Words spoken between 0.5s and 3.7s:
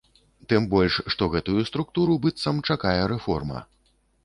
Тым больш, што гэтую структуру, быццам, чакае рэформа.